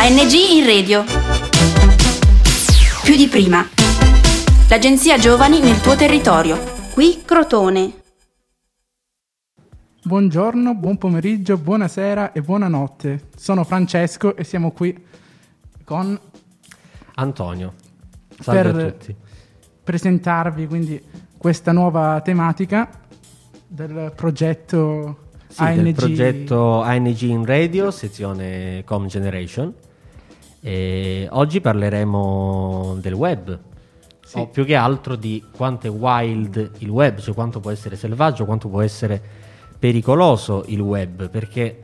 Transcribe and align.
ANG 0.00 0.32
in 0.32 0.64
radio. 0.66 1.04
Più 3.02 3.16
di 3.16 3.26
prima. 3.26 3.66
L'agenzia 4.68 5.18
Giovani 5.18 5.60
nel 5.60 5.80
tuo 5.80 5.96
territorio. 5.96 6.58
Qui 6.92 7.22
Crotone. 7.24 7.92
Buongiorno, 10.02 10.74
buon 10.74 10.96
pomeriggio, 10.98 11.58
buonasera 11.58 12.32
e 12.32 12.40
buonanotte. 12.40 13.28
Sono 13.36 13.64
Francesco 13.64 14.36
e 14.36 14.44
siamo 14.44 14.70
qui 14.72 14.96
con 15.84 16.18
Antonio. 17.16 17.74
Salve 18.40 18.62
per 18.72 18.84
a 18.84 18.90
tutti. 18.90 19.14
presentarvi 19.82 20.66
quindi 20.66 21.02
questa 21.36 21.72
nuova 21.72 22.20
tematica 22.22 22.88
del 23.66 24.12
progetto 24.14 25.26
Sì, 25.48 25.62
ANG. 25.62 25.82
del 25.82 25.94
progetto 25.94 26.80
ANG 26.82 27.20
in 27.22 27.44
Radio, 27.44 27.90
sezione 27.90 28.82
Com 28.86 29.06
Generation. 29.06 29.74
E 30.68 31.26
oggi 31.30 31.62
parleremo 31.62 32.98
del 33.00 33.14
web, 33.14 33.58
Sì. 34.20 34.38
o 34.38 34.48
più 34.48 34.66
che 34.66 34.74
altro 34.74 35.16
di 35.16 35.42
quanto 35.50 35.86
è 35.86 35.90
wild 35.90 36.72
il 36.80 36.90
web, 36.90 37.20
cioè 37.20 37.32
quanto 37.32 37.58
può 37.58 37.70
essere 37.70 37.96
selvaggio, 37.96 38.44
quanto 38.44 38.68
può 38.68 38.82
essere 38.82 39.18
pericoloso 39.78 40.64
il 40.66 40.80
web, 40.80 41.30
perché 41.30 41.78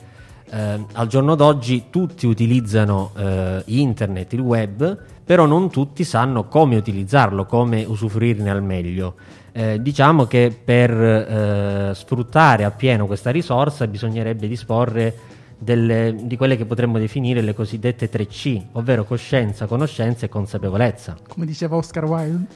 eh, 0.51 0.85
al 0.93 1.07
giorno 1.07 1.35
d'oggi 1.35 1.85
tutti 1.89 2.27
utilizzano 2.27 3.13
eh, 3.17 3.63
internet, 3.69 4.35
il 4.35 4.41
web, 4.41 4.99
però 5.25 5.47
non 5.47 5.71
tutti 5.71 6.05
sanno 6.05 6.45
come 6.45 6.77
utilizzarlo, 6.77 7.47
come 7.47 7.85
usufruirne 7.85 8.51
al 8.51 8.63
meglio. 8.63 9.15
Eh, 9.53 9.81
diciamo 9.81 10.27
che 10.27 10.55
per 10.63 10.91
eh, 10.91 11.93
sfruttare 11.95 12.65
appieno 12.65 13.07
questa 13.07 13.31
risorsa 13.31 13.87
bisognerebbe 13.87 14.47
disporre 14.47 15.15
delle- 15.59 16.15
di 16.23 16.37
quelle 16.37 16.57
che 16.57 16.65
potremmo 16.65 16.99
definire 16.99 17.41
le 17.41 17.55
cosiddette 17.55 18.09
3C, 18.09 18.61
ovvero 18.73 19.05
coscienza, 19.05 19.67
conoscenza 19.67 20.27
e 20.27 20.29
consapevolezza. 20.29 21.17
Come 21.29 21.47
diceva 21.47 21.77
Oscar 21.77 22.05
Wilde. 22.05 22.47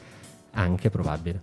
Anche 0.53 0.91
probabile. 0.91 1.41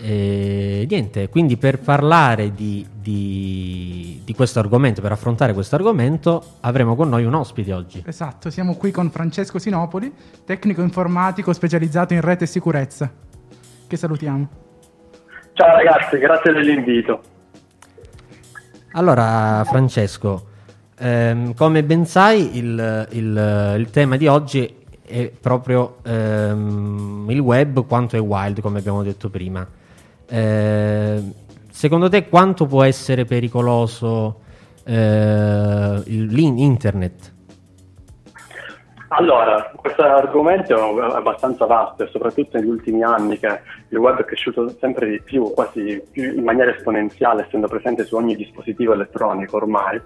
E 0.00 0.86
niente, 0.88 1.28
quindi 1.28 1.56
per 1.56 1.80
parlare 1.80 2.52
di, 2.54 2.86
di- 3.00 4.20
di 4.24 4.34
questo 4.34 4.60
argomento, 4.60 5.00
per 5.00 5.10
affrontare 5.10 5.52
questo 5.52 5.74
argomento, 5.74 6.52
avremo 6.60 6.94
con 6.94 7.08
noi 7.08 7.24
un 7.24 7.34
ospite 7.34 7.72
oggi. 7.72 8.04
Esatto, 8.06 8.48
siamo 8.50 8.76
qui 8.76 8.92
con 8.92 9.10
Francesco 9.10 9.58
Sinopoli, 9.58 10.12
tecnico 10.44 10.82
informatico 10.82 11.52
specializzato 11.52 12.14
in 12.14 12.20
rete 12.20 12.44
e 12.44 12.46
sicurezza. 12.46 13.10
Che 13.88 13.96
salutiamo. 13.96 14.48
Ciao 15.54 15.74
ragazzi, 15.74 16.18
grazie 16.18 16.52
dell'invito. 16.52 17.20
Allora, 18.92 19.62
Francesco, 19.64 20.46
ehm, 20.98 21.54
come 21.54 21.84
ben 21.84 22.06
sai, 22.06 22.56
il, 22.56 23.06
il- 23.12 23.74
il 23.78 23.90
tema 23.90 24.16
di 24.16 24.26
oggi 24.26 24.74
è 25.04 25.30
proprio 25.40 25.96
ehm, 26.04 27.26
il 27.30 27.38
web 27.40 27.86
quanto 27.86 28.16
è 28.16 28.20
wild, 28.20 28.60
come 28.60 28.78
abbiamo 28.78 29.02
detto 29.02 29.28
prima. 29.30 29.66
Ehm, 30.26 31.32
secondo 31.70 32.08
te 32.08 32.28
quanto 32.28 32.66
può 32.66 32.82
essere 32.82 33.24
pericoloso 33.24 34.40
eh, 34.84 36.02
l'internet? 36.04 37.32
Allora, 39.10 39.72
questo 39.74 40.02
argomento 40.02 40.74
è 40.74 41.14
abbastanza 41.16 41.64
vasto 41.64 42.06
soprattutto 42.08 42.58
negli 42.58 42.68
ultimi 42.68 43.02
anni 43.02 43.38
che 43.38 43.60
il 43.88 43.98
web 43.98 44.18
è 44.18 44.24
cresciuto 44.24 44.68
sempre 44.78 45.08
di 45.08 45.22
più, 45.22 45.50
quasi 45.54 46.02
in 46.12 46.42
maniera 46.44 46.74
esponenziale, 46.74 47.44
essendo 47.46 47.68
presente 47.68 48.04
su 48.04 48.16
ogni 48.16 48.36
dispositivo 48.36 48.92
elettronico 48.92 49.56
ormai, 49.56 49.98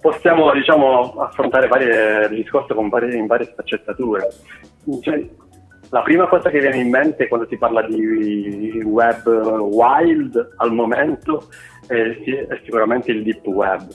possiamo 0.00 0.52
diciamo, 0.52 1.14
affrontare 1.18 1.66
varie 1.66 2.28
discorsi 2.28 2.72
con 2.74 2.88
varie, 2.88 3.16
in 3.16 3.26
varie 3.26 3.46
sfaccettature. 3.46 4.28
Cioè, 5.00 5.28
la 5.90 6.02
prima 6.02 6.28
cosa 6.28 6.48
che 6.48 6.60
viene 6.60 6.76
in 6.76 6.90
mente 6.90 7.26
quando 7.26 7.46
si 7.48 7.56
parla 7.56 7.82
di 7.82 8.82
web 8.84 9.26
wild 9.26 10.54
al 10.58 10.72
momento 10.72 11.48
è, 11.88 11.94
è 11.94 12.60
sicuramente 12.64 13.10
il 13.10 13.24
deep 13.24 13.44
web, 13.46 13.86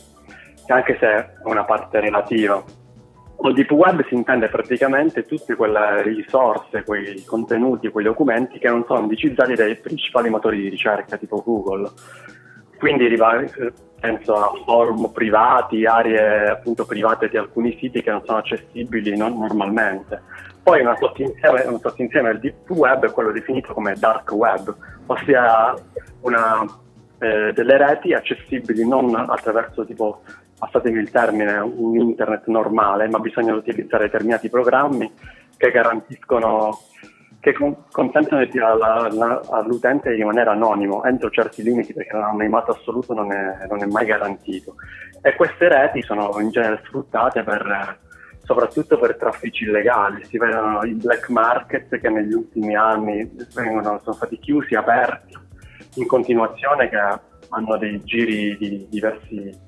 che 0.65 0.73
anche 0.73 0.97
se 0.99 1.07
è 1.07 1.29
una 1.43 1.63
parte 1.63 2.01
relativa. 2.01 2.61
Col 3.37 3.53
deep 3.53 3.71
web 3.71 4.03
si 4.07 4.15
intende 4.15 4.49
praticamente 4.49 5.23
tutte 5.23 5.55
quelle 5.55 6.01
risorse, 6.01 6.83
quei 6.83 7.23
contenuti, 7.23 7.89
quei 7.89 8.03
documenti 8.03 8.57
che 8.57 8.67
non 8.67 8.83
sono 8.87 9.01
indicizzati 9.01 9.53
dai 9.53 9.75
principali 9.75 10.29
motori 10.29 10.59
di 10.59 10.69
ricerca 10.69 11.17
tipo 11.17 11.43
Google. 11.45 11.91
Quindi 12.79 13.07
penso 13.99 14.33
a 14.33 14.51
forum 14.65 15.11
privati, 15.11 15.85
aree 15.85 16.49
appunto 16.49 16.85
private 16.85 17.29
di 17.29 17.37
alcuni 17.37 17.77
siti 17.79 18.01
che 18.01 18.09
non 18.11 18.23
sono 18.25 18.39
accessibili 18.39 19.15
non- 19.15 19.37
normalmente. 19.37 20.21
Poi 20.63 20.81
una 20.81 20.95
sottinsieme, 20.97 21.61
un 21.65 21.79
sottinsieme 21.79 22.29
del 22.31 22.39
deep 22.39 22.69
web 22.71 23.05
è 23.05 23.11
quello 23.11 23.31
definito 23.31 23.73
come 23.73 23.93
dark 23.97 24.31
web, 24.31 24.75
ossia 25.05 25.75
una, 26.21 26.65
eh, 27.19 27.53
delle 27.53 27.77
reti 27.77 28.13
accessibili 28.13 28.87
non 28.87 29.15
attraverso 29.15 29.85
tipo 29.85 30.21
passatemi 30.57 30.99
il 30.99 31.11
termine, 31.11 31.57
un 31.59 31.95
internet 31.99 32.47
normale, 32.47 33.07
ma 33.07 33.19
bisogna 33.19 33.53
utilizzare 33.53 34.05
determinati 34.05 34.49
programmi 34.49 35.11
che 35.55 35.71
garantiscono, 35.71 36.77
che 37.39 37.53
con- 37.53 37.85
consentono 37.91 38.45
all'utente 39.49 40.09
di 40.09 40.15
rimanere 40.15 40.49
anonimo 40.49 41.03
entro 41.03 41.29
certi 41.29 41.63
limiti 41.63 41.93
perché 41.93 42.15
l'anonimato 42.15 42.71
assoluto 42.71 43.13
non 43.13 43.31
è, 43.31 43.67
non 43.69 43.81
è 43.81 43.85
mai 43.85 44.05
garantito. 44.05 44.75
E 45.21 45.35
queste 45.35 45.67
reti 45.67 46.01
sono 46.01 46.39
in 46.39 46.49
genere 46.49 46.81
sfruttate 46.85 47.43
per, 47.43 47.99
soprattutto 48.43 48.97
per 48.97 49.15
traffici 49.15 49.63
illegali, 49.63 50.25
si 50.25 50.37
vedono 50.37 50.83
i 50.83 50.93
black 50.93 51.29
market 51.29 51.99
che 51.99 52.09
negli 52.09 52.33
ultimi 52.33 52.75
anni 52.75 53.29
vengono, 53.53 53.99
sono 54.03 54.15
stati 54.15 54.39
chiusi, 54.39 54.73
aperti 54.73 55.35
in 55.95 56.07
continuazione 56.07 56.89
che 56.89 56.97
hanno 57.49 57.77
dei 57.77 58.03
giri 58.03 58.57
di 58.57 58.87
diversi 58.89 59.65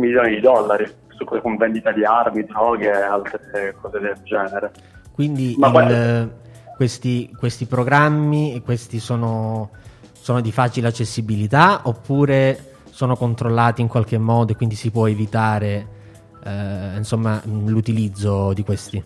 milioni 0.00 0.34
di 0.34 0.40
dollari 0.40 0.86
su, 1.08 1.24
con 1.24 1.56
vendita 1.56 1.92
di 1.92 2.04
armi, 2.04 2.44
droghe 2.44 2.90
e 2.90 3.02
altre 3.02 3.74
cose 3.80 4.00
del 4.00 4.16
genere. 4.24 4.72
Quindi 5.12 5.50
il- 5.50 5.56
guarda- 5.56 6.28
questi, 6.74 7.30
questi 7.38 7.66
programmi 7.66 8.60
questi 8.64 8.98
sono, 8.98 9.70
sono 10.12 10.40
di 10.40 10.50
facile 10.50 10.88
accessibilità 10.88 11.82
oppure 11.84 12.58
sono 12.90 13.16
controllati 13.16 13.82
in 13.82 13.88
qualche 13.88 14.18
modo 14.18 14.52
e 14.52 14.56
quindi 14.56 14.74
si 14.74 14.90
può 14.90 15.06
evitare 15.06 15.98
eh, 16.42 16.96
insomma, 16.96 17.40
l'utilizzo 17.44 18.52
di 18.54 18.64
questi? 18.64 19.04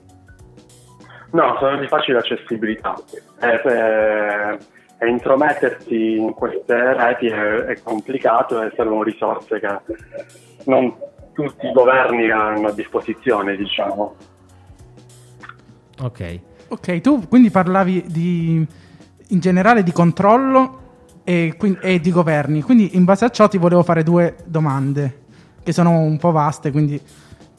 No, 1.32 1.56
sono 1.59 1.76
di 1.78 1.88
facile 1.88 2.19
accessibilità. 2.19 2.94
E, 3.41 3.61
e- 3.65 4.59
e 4.99 5.09
intromettersi 5.09 6.16
in 6.16 6.32
queste 6.32 6.94
reti 6.94 7.26
è, 7.26 7.65
è 7.65 7.82
complicato 7.82 8.62
e 8.62 8.72
servono 8.76 9.03
risorse 9.03 9.59
che 9.59 9.81
non 10.64 10.94
tutti 11.32 11.66
i 11.66 11.72
governi 11.72 12.30
hanno 12.30 12.69
a 12.69 12.72
disposizione, 12.72 13.56
diciamo. 13.56 14.14
Ok. 16.00 16.41
Ok, 16.69 17.00
tu 17.00 17.28
quindi 17.28 17.50
parlavi 17.50 18.04
di, 18.06 18.66
in 19.28 19.38
generale 19.41 19.82
di 19.82 19.92
controllo 19.92 20.80
e, 21.25 21.56
e 21.80 22.00
di 22.00 22.10
governi, 22.10 22.62
quindi 22.62 22.97
in 22.97 23.04
base 23.04 23.25
a 23.25 23.30
ciò 23.30 23.48
ti 23.48 23.58
volevo 23.58 23.82
fare 23.82 24.02
due 24.02 24.36
domande 24.44 25.22
che 25.62 25.72
sono 25.72 26.00
un 26.00 26.19
po' 26.19 26.30
vaste, 26.30 26.70
quindi 26.70 27.00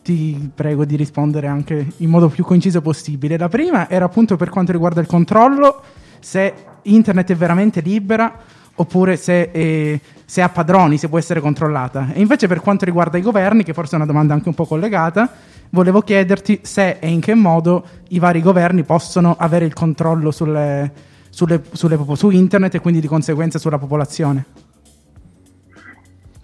ti 0.03 0.51
prego 0.53 0.85
di 0.85 0.95
rispondere 0.95 1.47
anche 1.47 1.87
in 1.97 2.09
modo 2.09 2.27
più 2.29 2.43
conciso 2.43 2.81
possibile. 2.81 3.37
La 3.37 3.49
prima 3.49 3.89
era 3.89 4.05
appunto 4.05 4.35
per 4.35 4.49
quanto 4.49 4.71
riguarda 4.71 5.01
il 5.01 5.07
controllo, 5.07 5.81
se 6.19 6.53
internet 6.83 7.31
è 7.31 7.35
veramente 7.35 7.81
libera 7.81 8.37
oppure 8.75 9.15
se, 9.15 9.51
è- 9.51 9.99
se 10.25 10.41
ha 10.41 10.49
padroni, 10.49 10.97
se 10.97 11.09
può 11.09 11.17
essere 11.17 11.39
controllata. 11.39 12.09
E 12.13 12.19
invece 12.19 12.47
per 12.47 12.59
quanto 12.61 12.85
riguarda 12.85 13.17
i 13.17 13.21
governi, 13.21 13.63
che 13.63 13.73
forse 13.73 13.93
è 13.93 13.95
una 13.95 14.05
domanda 14.05 14.33
anche 14.33 14.49
un 14.49 14.55
po' 14.55 14.65
collegata, 14.65 15.29
volevo 15.69 16.01
chiederti 16.01 16.59
se 16.63 16.97
e 16.99 17.09
in 17.09 17.21
che 17.21 17.33
modo 17.33 17.85
i 18.09 18.19
vari 18.19 18.41
governi 18.41 18.83
possono 18.83 19.35
avere 19.37 19.65
il 19.65 19.73
controllo 19.73 20.31
sulle- 20.31 20.91
sulle- 21.29 21.63
sulle 21.71 21.97
su 22.15 22.29
internet 22.29 22.75
e 22.75 22.79
quindi 22.79 23.01
di 23.01 23.07
conseguenza 23.07 23.59
sulla 23.59 23.77
popolazione. 23.77 24.45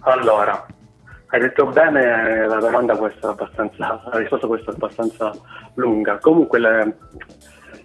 Allora, 0.00 0.66
hai 1.28 1.40
detto 1.40 1.66
bene, 1.66 2.46
la 2.46 2.58
domanda 2.58 2.96
questa 2.96 3.28
è 3.28 3.30
abbastanza, 3.30 4.02
la 4.10 4.18
risposta 4.18 4.46
questa 4.46 4.70
è 4.70 4.74
abbastanza 4.74 5.32
lunga. 5.74 6.18
Comunque 6.18 6.58
le- 6.58 6.96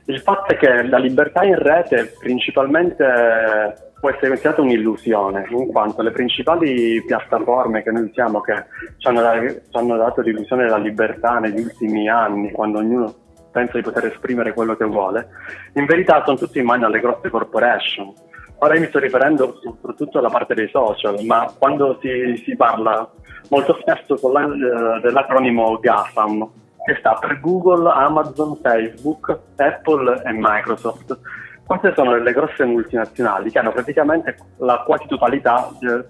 il 0.06 0.20
fatto 0.22 0.54
è 0.54 0.58
che 0.58 0.84
la 0.84 0.98
libertà 0.98 1.44
in 1.44 1.56
rete 1.58 2.14
principalmente 2.20 3.87
può 4.00 4.10
essere 4.10 4.28
considerata 4.30 4.62
un'illusione, 4.62 5.48
in 5.50 5.68
quanto 5.68 6.02
le 6.02 6.12
principali 6.12 7.04
piattaforme 7.06 7.84
che 7.84 7.92
noi 7.92 8.04
usiamo 8.04 8.42
che 8.42 8.66
ci 8.98 9.08
hanno, 9.08 9.22
ci 9.50 9.78
hanno 9.78 9.98
dato 9.98 10.22
l'illusione 10.22 10.64
della 10.64 10.78
libertà 10.78 11.40
negli 11.40 11.62
ultimi 11.62 12.08
anni, 12.10 12.52
quando 12.52 12.80
ognuno 12.80 13.14
pensa 13.52 13.78
di 13.78 13.84
poter 13.84 14.06
esprimere 14.06 14.54
quello 14.54 14.76
che 14.76 14.86
vuole, 14.86 15.30
in 15.74 15.86
verità 15.86 16.24
sono 16.24 16.38
tutte 16.38 16.60
in 16.60 16.66
mano 16.66 16.86
alle 16.86 17.00
grosse 17.00 17.30
corporation. 17.30 18.14
Ora 18.60 18.74
io 18.74 18.82
mi 18.82 18.88
sto 18.88 19.00
riferendo 19.00 19.60
soprattutto 19.62 20.20
alla 20.20 20.30
parte 20.30 20.54
dei 20.54 20.68
social, 20.70 21.24
ma 21.26 21.52
quando 21.58 21.98
si, 22.02 22.42
si 22.44 22.56
parla 22.56 23.08
molto 23.50 23.78
spesso 23.82 24.16
eh, 24.16 25.00
dell'acronimo 25.02 25.78
GAFAM, 25.80 26.48
che 26.86 26.96
sta 27.00 27.16
per 27.16 27.40
Google, 27.40 27.92
Amazon, 27.92 28.58
Facebook, 28.62 29.38
Apple 29.58 30.22
e 30.24 30.32
Microsoft. 30.34 31.20
Queste 31.68 31.94
sono 31.96 32.16
le 32.16 32.32
grosse 32.32 32.64
multinazionali 32.64 33.52
che 33.52 33.60
hanno 33.60 33.74
praticamente 33.74 34.38
la 34.60 34.84
quasi 34.86 35.06
totalità, 35.06 35.70
eh, 35.82 36.06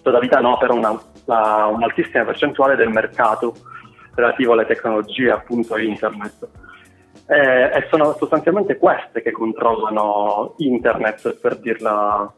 totalità 0.00 0.38
no, 0.38 0.56
però 0.58 0.74
una, 0.74 0.96
la, 1.24 1.68
un'altissima 1.74 2.24
percentuale 2.24 2.76
del 2.76 2.88
mercato 2.88 3.52
relativo 4.14 4.52
alle 4.52 4.64
tecnologie 4.64 5.32
appunto 5.32 5.76
internet. 5.76 6.48
Eh, 7.26 7.70
e 7.74 7.86
sono 7.90 8.14
sostanzialmente 8.16 8.76
queste 8.76 9.22
che 9.22 9.32
controllano 9.32 10.54
internet 10.58 11.36
per 11.40 11.56
dirla 11.56 12.32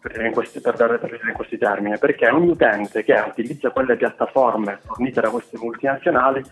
per 0.00 0.30
questi, 0.32 0.60
per 0.60 0.76
dare, 0.76 0.98
per 0.98 1.10
dire 1.10 1.28
in 1.28 1.34
questi 1.34 1.56
termini, 1.56 1.98
perché 1.98 2.28
ogni 2.28 2.50
utente 2.50 3.02
che 3.02 3.12
utilizza 3.26 3.70
quelle 3.70 3.96
piattaforme 3.96 4.80
fornite 4.84 5.20
da 5.22 5.30
queste 5.30 5.58
multinazionali 5.58 6.42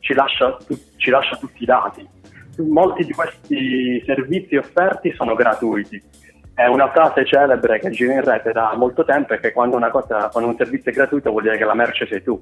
ci 0.00 0.14
lascia, 0.14 0.56
ci 0.96 1.10
lascia 1.10 1.36
tutti 1.36 1.62
i 1.62 1.66
dati. 1.66 2.17
Molti 2.66 3.04
di 3.04 3.12
questi 3.12 4.02
servizi 4.04 4.56
offerti 4.56 5.12
sono 5.14 5.34
gratuiti. 5.34 6.02
È 6.54 6.66
una 6.66 6.90
frase 6.90 7.24
celebre 7.24 7.78
che 7.78 7.90
gira 7.90 8.14
in 8.14 8.24
rete 8.24 8.50
da 8.50 8.74
molto 8.76 9.04
tempo 9.04 9.32
è 9.32 9.38
che 9.38 9.52
quando, 9.52 9.78
cosa, 9.90 10.28
quando 10.28 10.50
un 10.50 10.56
servizio 10.56 10.90
è 10.90 10.94
gratuito 10.94 11.30
vuol 11.30 11.44
dire 11.44 11.56
che 11.56 11.64
la 11.64 11.74
merce 11.74 12.06
sei 12.06 12.22
tu. 12.22 12.38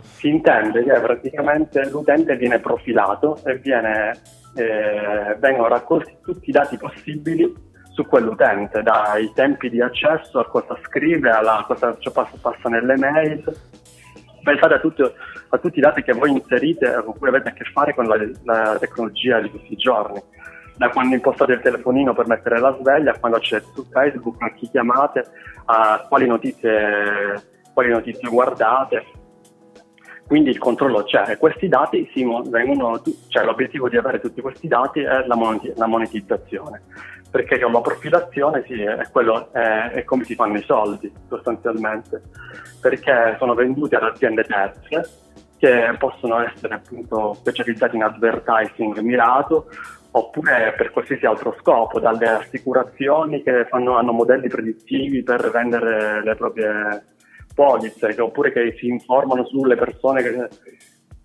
Si 0.00 0.28
intende 0.28 0.82
che 0.82 0.98
praticamente 1.00 1.88
l'utente 1.90 2.36
viene 2.36 2.58
profilato 2.58 3.38
e 3.44 3.58
viene, 3.58 4.18
eh, 4.56 5.36
vengono 5.38 5.68
raccolti 5.68 6.16
tutti 6.22 6.50
i 6.50 6.52
dati 6.52 6.76
possibili 6.76 7.68
su 7.92 8.06
quell'utente, 8.06 8.82
dai 8.82 9.30
tempi 9.34 9.70
di 9.70 9.80
accesso 9.80 10.40
a 10.40 10.48
cosa 10.48 10.76
scrive, 10.82 11.30
a 11.30 11.64
cosa 11.66 11.96
passa, 12.12 12.36
passa 12.40 12.68
nelle 12.68 12.96
mail. 12.96 13.44
Pensate 14.42 14.74
a, 14.74 14.80
tutto, 14.80 15.14
a, 15.50 15.58
tutti 15.58 15.78
i 15.78 15.82
dati 15.82 16.02
che 16.02 16.12
voi 16.12 16.30
inserite 16.30 17.02
con 17.04 17.16
cui 17.18 17.28
avete 17.28 17.50
a 17.50 17.52
che 17.52 17.64
fare 17.64 17.94
con 17.94 18.06
la, 18.06 18.16
la 18.44 18.78
tecnologia 18.78 19.40
di 19.40 19.50
questi 19.50 19.76
giorni. 19.76 20.20
Da 20.76 20.88
quando 20.88 21.14
impostate 21.14 21.52
il 21.52 21.60
telefonino 21.60 22.14
per 22.14 22.26
mettere 22.26 22.58
la 22.58 22.74
sveglia, 22.80 23.18
quando 23.18 23.36
accedete 23.36 23.70
su 23.74 23.84
Facebook, 23.90 24.42
a 24.42 24.52
chi 24.54 24.68
chiamate, 24.70 25.24
a 25.66 26.06
quali 26.08 26.26
notizie, 26.26 27.42
quali 27.74 27.90
notizie 27.90 28.28
guardate. 28.28 29.04
Quindi 30.26 30.50
il 30.50 30.58
controllo 30.58 31.02
c'è 31.02 31.24
e 31.28 31.36
questi 31.36 31.68
dati 31.68 32.08
si 32.14 32.24
vengono, 32.48 33.02
cioè 33.28 33.44
l'obiettivo 33.44 33.88
di 33.88 33.96
avere 33.96 34.20
tutti 34.20 34.40
questi 34.40 34.68
dati 34.68 35.00
è 35.00 35.24
la 35.26 35.86
monetizzazione 35.86 36.82
perché 37.30 37.60
con 37.60 37.72
la 37.72 37.80
profilazione 37.80 38.64
sì, 38.66 38.80
è, 38.82 39.08
quello, 39.12 39.52
è, 39.52 39.90
è, 39.92 40.04
come 40.04 40.24
si 40.24 40.34
fanno 40.34 40.58
i 40.58 40.62
soldi 40.62 41.10
sostanzialmente, 41.28 42.22
perché 42.80 43.36
sono 43.38 43.54
venduti 43.54 43.94
ad 43.94 44.02
aziende 44.02 44.42
terze 44.42 45.08
che 45.60 45.94
possono 45.98 46.40
essere 46.40 46.74
appunto 46.74 47.34
specializzate 47.34 47.94
in 47.94 48.02
advertising 48.02 48.98
mirato 49.00 49.66
oppure 50.12 50.74
per 50.76 50.90
qualsiasi 50.90 51.26
altro 51.26 51.54
scopo, 51.60 52.00
dalle 52.00 52.26
assicurazioni 52.26 53.42
che 53.42 53.66
fanno, 53.68 53.96
hanno 53.96 54.12
modelli 54.12 54.48
predittivi 54.48 55.22
per 55.22 55.50
vendere 55.50 56.24
le 56.24 56.34
proprie 56.34 57.04
polizze, 57.54 58.16
oppure 58.20 58.52
che 58.52 58.74
si 58.78 58.88
informano 58.88 59.44
sulle 59.44 59.76
persone 59.76 60.22
che 60.22 60.48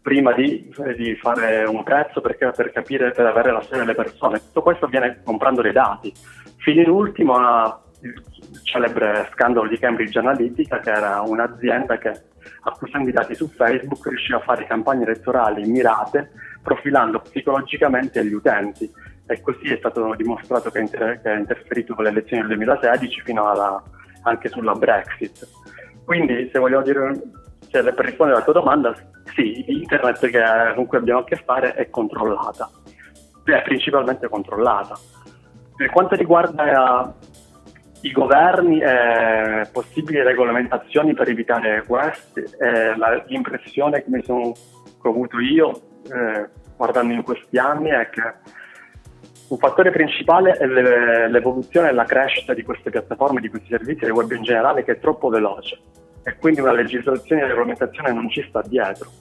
prima 0.01 0.33
di, 0.33 0.71
di, 0.97 1.15
fare 1.15 1.63
un 1.63 1.81
prezzo 1.81 2.21
perché, 2.21 2.51
per 2.55 2.71
capire, 2.71 3.11
per 3.11 3.25
avere 3.25 3.51
la 3.51 3.61
storia 3.61 3.85
delle 3.85 3.95
persone. 3.95 4.37
Tutto 4.39 4.61
questo 4.61 4.85
avviene 4.85 5.21
comprando 5.23 5.63
dei 5.63 5.71
dati. 5.71 6.13
Fino 6.57 6.81
in 6.81 6.89
ultimo 6.89 7.35
il 8.01 8.21
celebre 8.63 9.27
scandalo 9.31 9.67
di 9.67 9.79
Cambridge 9.79 10.19
Analytica, 10.19 10.79
che 10.79 10.91
era 10.91 11.21
un'azienda 11.21 11.97
che 11.97 12.11
acquistando 12.61 13.09
i 13.09 13.13
dati 13.13 13.35
su 13.35 13.47
Facebook 13.47 14.07
riusciva 14.07 14.37
a 14.37 14.41
fare 14.41 14.65
campagne 14.65 15.03
elettorali 15.03 15.69
mirate, 15.69 16.31
profilando 16.61 17.19
psicologicamente 17.19 18.25
gli 18.25 18.33
utenti. 18.33 18.89
E 19.27 19.41
così 19.41 19.73
è 19.73 19.77
stato 19.77 20.13
dimostrato 20.15 20.69
che, 20.69 20.79
inter- 20.79 21.25
ha 21.25 21.33
interferito 21.33 21.95
con 21.95 22.03
le 22.03 22.11
elezioni 22.11 22.45
del 22.45 22.57
2016 22.57 23.21
fino 23.21 23.49
alla, 23.49 23.81
anche 24.23 24.49
sulla 24.49 24.73
Brexit. 24.73 25.47
Quindi, 26.03 26.49
se 26.51 26.59
vogliamo 26.59 26.83
dire, 26.83 27.21
se 27.71 27.81
per 27.81 28.05
rispondere 28.05 28.37
alla 28.37 28.43
tua 28.43 28.53
domanda, 28.53 28.95
sì, 29.35 29.65
internet 29.67 30.19
che, 30.29 30.43
con 30.75 30.85
cui 30.85 30.97
abbiamo 30.97 31.21
a 31.21 31.23
che 31.23 31.37
fare 31.37 31.73
è 31.73 31.89
controllata, 31.89 32.69
è 33.43 33.61
principalmente 33.63 34.29
controllata. 34.29 34.95
Per 35.75 35.89
quanto 35.89 36.15
riguarda 36.15 37.13
i 38.05 38.11
governi 38.11 38.79
e 38.79 39.67
possibili 39.71 40.21
regolamentazioni 40.21 41.13
per 41.13 41.27
evitare 41.29 41.83
questo, 41.87 42.39
eh, 42.39 42.93
l'impressione 43.27 44.03
che 44.03 44.09
mi 44.09 44.23
sono 44.23 44.53
ho 45.01 45.09
avuto 45.09 45.39
io 45.39 45.71
eh, 46.03 46.49
guardando 46.75 47.13
in 47.13 47.23
questi 47.23 47.57
anni 47.57 47.89
è 47.89 48.09
che 48.09 48.21
un 49.47 49.57
fattore 49.57 49.91
principale 49.91 50.53
è 50.53 50.65
l'evoluzione 50.65 51.89
e 51.89 51.93
la 51.93 52.05
crescita 52.05 52.53
di 52.55 52.63
queste 52.63 52.89
piattaforme, 52.89 53.41
di 53.41 53.49
questi 53.49 53.69
servizi, 53.69 54.05
del 54.05 54.11
web 54.11 54.31
in 54.31 54.41
generale, 54.41 54.83
che 54.83 54.93
è 54.93 54.99
troppo 54.99 55.29
veloce 55.29 55.77
e 56.23 56.35
quindi 56.37 56.61
una 56.61 56.73
legislazione 56.73 57.43
e 57.43 57.47
regolamentazione 57.47 58.11
non 58.11 58.29
ci 58.29 58.43
sta 58.49 58.61
dietro. 58.65 59.11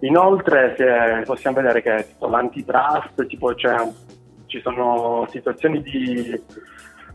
Inoltre 0.00 0.74
se, 0.76 1.22
possiamo 1.24 1.56
vedere 1.56 1.80
che 1.80 2.06
tipo, 2.08 2.28
l'antitrust, 2.28 3.26
tipo, 3.26 3.54
cioè, 3.54 3.76
ci 4.46 4.60
sono 4.60 5.26
situazioni 5.30 5.80
di 5.80 6.44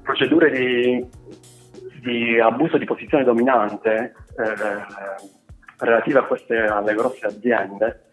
procedure 0.03 0.51
di, 0.51 1.05
di 2.01 2.39
abuso 2.39 2.77
di 2.77 2.85
posizione 2.85 3.23
dominante 3.23 4.13
eh, 4.37 4.85
relative 5.77 6.19
a 6.19 6.23
queste, 6.23 6.57
alle 6.57 6.93
grosse 6.93 7.25
aziende, 7.25 8.03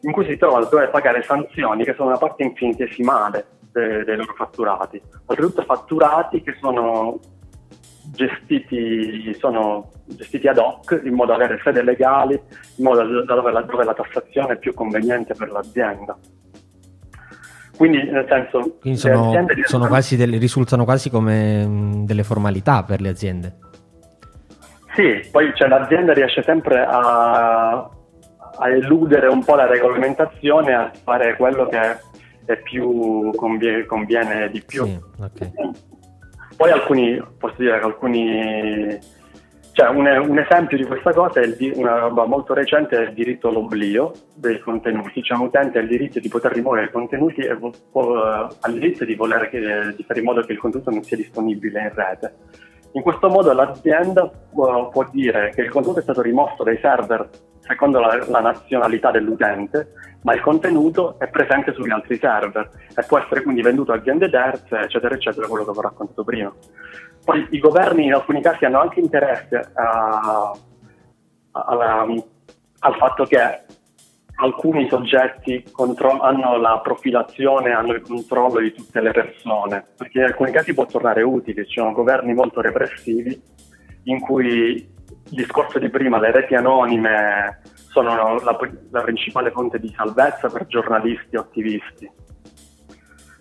in 0.00 0.12
cui 0.12 0.26
si 0.26 0.36
trovano 0.36 0.66
a 0.66 0.68
dover 0.68 0.90
pagare 0.90 1.22
sanzioni 1.22 1.84
che 1.84 1.94
sono 1.94 2.08
una 2.08 2.18
parte 2.18 2.42
infinitesimale 2.42 3.46
dei, 3.72 4.04
dei 4.04 4.16
loro 4.16 4.34
fatturati, 4.34 5.00
oltretutto 5.26 5.62
fatturati 5.62 6.42
che 6.42 6.56
sono 6.60 7.20
gestiti, 8.12 9.34
sono 9.34 9.90
gestiti 10.06 10.48
ad 10.48 10.58
hoc 10.58 11.00
in 11.04 11.14
modo 11.14 11.32
da 11.32 11.44
avere 11.44 11.60
sede 11.62 11.82
legali, 11.82 12.34
in 12.76 12.84
modo 12.84 13.22
da 13.24 13.34
dove 13.34 13.52
la, 13.52 13.62
dove 13.62 13.84
la 13.84 13.94
tassazione 13.94 14.54
è 14.54 14.58
più 14.58 14.72
conveniente 14.74 15.34
per 15.34 15.50
l'azienda. 15.50 16.16
Quindi, 17.78 18.10
nel 18.10 18.26
senso, 18.28 18.76
Quindi 18.80 18.98
sono, 18.98 19.32
sono 19.62 19.86
quasi 19.86 20.16
delle, 20.16 20.36
risultano 20.36 20.84
quasi 20.84 21.10
come 21.10 21.64
mh, 21.64 22.06
delle 22.06 22.24
formalità 22.24 22.82
per 22.82 23.00
le 23.00 23.08
aziende. 23.08 23.56
Sì, 24.96 25.28
poi 25.30 25.52
cioè, 25.54 25.68
l'azienda 25.68 26.12
riesce 26.12 26.42
sempre 26.42 26.84
a, 26.84 27.70
a 27.70 28.68
eludere 28.68 29.28
un 29.28 29.44
po' 29.44 29.54
la 29.54 29.66
regolamentazione, 29.66 30.74
a 30.74 30.90
fare 31.04 31.36
quello 31.36 31.68
che 31.68 31.98
è 32.46 32.56
più 32.56 33.30
conviene, 33.36 33.84
conviene 33.84 34.50
di 34.50 34.60
più. 34.60 34.84
Sì, 34.84 35.00
okay. 35.20 35.52
Poi 36.56 36.70
alcuni, 36.72 37.22
posso 37.38 37.54
dire 37.58 37.78
che 37.78 37.84
alcuni, 37.84 38.98
cioè 39.78 39.90
un, 39.90 40.06
un, 40.06 40.38
esempio 40.40 40.76
di 40.76 40.82
questa 40.82 41.12
cosa 41.12 41.38
è 41.38 41.44
il, 41.44 41.72
una 41.76 42.00
roba 42.00 42.24
molto 42.24 42.52
recente 42.52 42.96
è 42.96 43.02
il 43.02 43.14
diritto 43.14 43.46
all'oblio 43.46 44.10
dei 44.34 44.58
contenuti, 44.58 45.22
cioè 45.22 45.38
un 45.38 45.44
utente 45.44 45.78
ha 45.78 45.82
il 45.82 45.86
diritto 45.86 46.18
di 46.18 46.28
poter 46.28 46.50
rimuovere 46.52 46.86
i 46.86 46.90
contenuti 46.90 47.42
e 47.42 47.56
può, 47.88 48.20
ha 48.20 48.48
il 48.66 48.72
diritto 48.72 49.04
di, 49.04 49.14
voler, 49.14 49.48
di 49.94 50.02
fare 50.02 50.18
in 50.18 50.24
modo 50.24 50.40
che 50.40 50.50
il 50.50 50.58
contenuto 50.58 50.90
non 50.90 51.04
sia 51.04 51.16
disponibile 51.16 51.80
in 51.80 51.94
rete. 51.94 52.34
In 52.94 53.02
questo 53.02 53.28
modo 53.28 53.52
l'azienda 53.52 54.28
può, 54.50 54.88
può 54.88 55.06
dire 55.12 55.52
che 55.54 55.60
il 55.60 55.70
contenuto 55.70 56.00
è 56.00 56.02
stato 56.02 56.22
rimosso 56.22 56.64
dai 56.64 56.78
server 56.82 57.28
secondo 57.60 58.00
la, 58.00 58.18
la, 58.26 58.40
nazionalità 58.40 59.12
dell'utente, 59.12 59.92
ma 60.22 60.34
il 60.34 60.40
contenuto 60.40 61.20
è 61.20 61.28
presente 61.28 61.72
sugli 61.72 61.92
altri 61.92 62.18
server 62.18 62.68
e 62.96 63.04
può 63.06 63.18
essere 63.18 63.42
quindi 63.42 63.62
venduto 63.62 63.92
a 63.92 63.96
aziende 63.96 64.28
terze, 64.28 64.76
eccetera, 64.76 65.14
eccetera, 65.14 65.46
quello 65.46 65.62
che 65.62 65.70
ho 65.70 65.80
raccontato 65.80 66.24
prima. 66.24 66.52
Poi 67.28 67.46
i 67.50 67.58
governi 67.58 68.06
in 68.06 68.14
alcuni 68.14 68.40
casi 68.40 68.64
hanno 68.64 68.80
anche 68.80 69.00
interesse 69.00 69.60
a, 69.74 70.50
a, 71.50 71.60
a, 71.60 72.06
al 72.78 72.96
fatto 72.96 73.24
che 73.24 73.38
alcuni 74.36 74.88
soggetti 74.88 75.62
contro- 75.70 76.20
hanno 76.20 76.56
la 76.56 76.80
profilazione, 76.82 77.72
hanno 77.72 77.92
il 77.92 78.00
controllo 78.00 78.60
di 78.60 78.72
tutte 78.72 79.02
le 79.02 79.10
persone, 79.10 79.88
perché 79.94 80.20
in 80.20 80.24
alcuni 80.24 80.52
casi 80.52 80.72
può 80.72 80.86
tornare 80.86 81.20
utile, 81.20 81.66
ci 81.66 81.78
sono 81.78 81.92
governi 81.92 82.32
molto 82.32 82.62
repressivi 82.62 83.38
in 84.04 84.20
cui 84.20 84.46
il 84.46 84.88
discorso 85.28 85.78
di 85.78 85.90
prima, 85.90 86.18
le 86.18 86.32
reti 86.32 86.54
anonime 86.54 87.60
sono 87.90 88.38
la, 88.40 88.58
la 88.90 89.02
principale 89.02 89.50
fonte 89.50 89.78
di 89.78 89.92
salvezza 89.94 90.48
per 90.48 90.66
giornalisti 90.66 91.36
o 91.36 91.42
attivisti. 91.42 92.10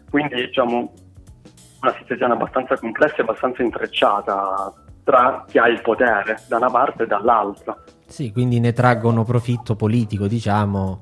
Quindi 0.09 0.35
diciamo 0.35 0.91
una 1.81 1.95
situazione 1.97 2.33
abbastanza 2.33 2.77
complessa 2.77 3.17
e 3.17 3.21
abbastanza 3.21 3.61
intrecciata 3.61 4.73
tra 5.03 5.45
chi 5.47 5.57
ha 5.57 5.67
il 5.67 5.81
potere 5.81 6.41
da 6.47 6.57
una 6.57 6.69
parte 6.69 7.03
e 7.03 7.07
dall'altra. 7.07 7.77
Sì, 8.05 8.31
quindi 8.31 8.59
ne 8.59 8.73
traggono 8.73 9.23
profitto 9.23 9.75
politico, 9.75 10.27
diciamo, 10.27 11.01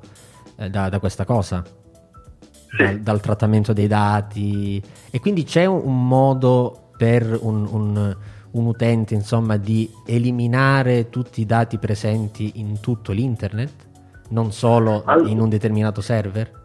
eh, 0.58 0.70
da, 0.70 0.90
da, 0.90 1.00
questa 1.00 1.26
cosa. 1.26 1.64
Sì. 1.64 2.78
Dal, 2.78 3.00
dal, 3.00 3.20
trattamento 3.22 3.74
dei 3.74 3.88
dati. 3.88 4.82
E 5.10 5.20
quindi 5.20 5.44
c'è 5.44 5.66
un, 5.66 6.08
modo 6.08 6.92
per 6.98 7.38
un, 7.42 7.68
un 7.70 8.18
un 8.56 8.68
utente 8.68 9.14
insomma 9.14 9.58
di 9.58 9.92
eliminare 10.06 11.10
tutti 11.10 11.42
i 11.42 11.46
dati 11.46 11.78
presenti 11.78 12.54
in 12.56 12.80
tutto 12.80 13.12
l'internet? 13.12 13.86
non 14.30 14.52
solo 14.52 15.04
All- 15.06 15.28
in 15.28 15.40
un 15.40 15.50
determinato 15.50 16.02
server? 16.02 16.64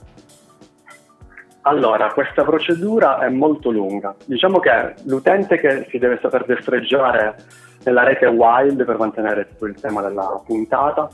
Allora, 1.62 2.10
questa 2.12 2.42
procedura 2.42 3.18
è 3.18 3.28
molto 3.28 3.70
lunga. 3.70 4.14
Diciamo 4.24 4.60
che 4.60 4.94
l'utente 5.04 5.58
che 5.58 5.86
si 5.90 5.98
deve 5.98 6.18
saper 6.22 6.44
destreggiare 6.46 7.36
nella 7.84 8.02
rete 8.02 8.26
wild 8.26 8.84
per 8.84 8.98
mantenere 8.98 9.48
tutto 9.48 9.66
il 9.66 9.78
tema 9.78 10.00
della 10.02 10.40
puntata 10.44 11.10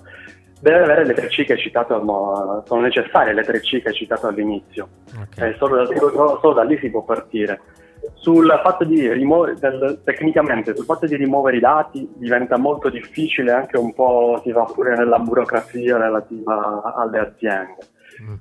deve 0.61 0.83
avere 0.83 1.05
le 1.05 1.15
3C 1.15 1.45
che 1.45 1.53
hai 1.55 1.59
citato, 1.59 2.03
no, 2.03 2.62
sono 2.67 2.81
necessarie 2.81 3.33
le 3.33 3.43
3C 3.43 3.83
che 3.83 3.88
hai 3.88 3.95
citato 3.95 4.26
all'inizio. 4.29 4.88
Ok. 5.17 5.41
Eh, 5.41 5.55
solo, 5.59 5.76
da, 5.76 5.87
solo- 5.87 6.38
solo 6.41 6.55
da 6.55 6.62
lì 6.62 6.79
si 6.79 6.91
può 6.91 7.03
partire. 7.03 7.61
Sul 8.15 8.49
fatto 8.62 8.85
di 8.85 9.12
rimuovere, 9.12 9.57
del- 9.59 10.00
tecnicamente, 10.05 10.75
sul 10.76 10.85
fatto 10.85 11.07
di 11.07 11.17
rimuovere 11.17 11.57
i 11.57 11.61
dati 11.61 12.09
diventa 12.15 12.57
molto 12.57 12.88
difficile, 12.88 13.50
anche 13.53 13.76
un 13.76 13.93
po' 13.93 14.41
si 14.45 14.53
va 14.53 14.65
pure 14.65 14.97
nella 14.97 15.19
burocrazia 15.19 15.99
relativa 15.99 16.95
alle 16.97 17.19
aziende. 17.19 17.76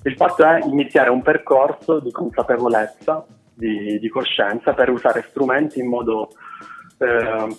Il 0.03 0.15
fatto 0.15 0.43
è 0.43 0.59
iniziare 0.65 1.09
un 1.09 1.21
percorso 1.21 1.99
di 1.99 2.11
consapevolezza, 2.11 3.25
di, 3.53 3.99
di 3.99 4.09
coscienza 4.09 4.73
per 4.73 4.89
usare 4.89 5.25
strumenti 5.29 5.79
in 5.79 5.87
modo 5.87 6.29
eh, 6.97 7.55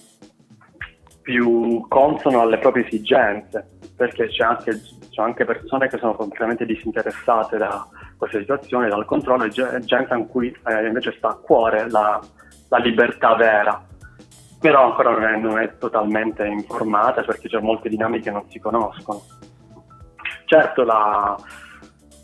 più 1.22 1.84
consono 1.88 2.40
alle 2.40 2.58
proprie 2.58 2.86
esigenze, 2.86 3.78
perché 3.96 4.28
c'è 4.28 4.44
anche, 4.44 4.80
c'è 5.10 5.22
anche 5.22 5.44
persone 5.44 5.88
che 5.88 5.98
sono 5.98 6.14
completamente 6.14 6.64
disinteressate 6.64 7.56
da 7.56 7.86
questa 8.16 8.38
situazione, 8.38 8.88
dal 8.88 9.04
controllo, 9.04 9.44
e 9.44 9.48
ge- 9.48 9.80
gente 9.80 10.14
a 10.14 10.24
cui 10.24 10.56
eh, 10.66 10.86
invece 10.86 11.14
sta 11.16 11.30
a 11.30 11.34
cuore 11.34 11.90
la, 11.90 12.20
la 12.68 12.78
libertà 12.78 13.34
vera. 13.34 13.84
Però 14.60 14.84
ancora 14.84 15.10
non 15.10 15.24
è, 15.24 15.36
non 15.36 15.58
è 15.58 15.76
totalmente 15.78 16.46
informata 16.46 17.22
perché 17.22 17.48
c'è 17.48 17.60
molte 17.60 17.88
dinamiche 17.88 18.24
che 18.24 18.30
non 18.30 18.48
si 18.48 18.58
conoscono. 18.58 19.22
Certo, 20.44 20.84
la, 20.84 21.36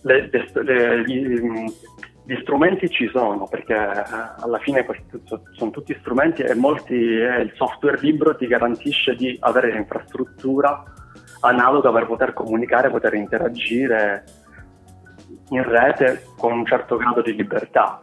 le- 0.03 0.31
le- 0.31 1.05
gli, 1.05 1.41
gli 2.25 2.39
strumenti 2.43 2.89
ci 2.89 3.09
sono 3.13 3.47
perché 3.49 3.75
eh, 3.75 4.05
alla 4.39 4.59
fine 4.59 4.87
sono 5.55 5.71
tutti 5.71 5.97
strumenti 6.01 6.43
e 6.43 6.55
molti 6.55 6.95
eh, 6.95 7.41
il 7.41 7.53
software 7.55 7.99
libero 8.01 8.37
ti 8.37 8.47
garantisce 8.47 9.15
di 9.15 9.37
avere 9.41 9.73
l'infrastruttura 9.73 10.83
analoga 11.41 11.91
per 11.91 12.07
poter 12.07 12.33
comunicare, 12.33 12.91
poter 12.91 13.15
interagire 13.15 14.25
in 15.51 15.63
rete 15.65 16.25
con 16.39 16.53
un 16.53 16.65
certo 16.65 16.97
grado 16.97 17.23
di 17.23 17.35
libertà. 17.35 18.01